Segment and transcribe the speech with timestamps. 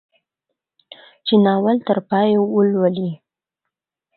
[1.25, 3.11] چې ناول تر پايه ولولي.